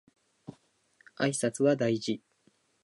[1.17, 2.23] 挨拶は大事